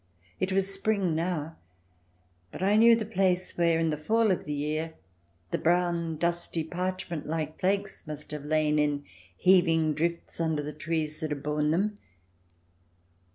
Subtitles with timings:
[0.39, 1.57] It was spring now,
[2.51, 4.95] but I knew the place where, in the fall of the year,
[5.51, 9.03] the brown, dusty, parchment like flakes must have lain in
[9.37, 11.99] heaving drifts under the trees that had borne them.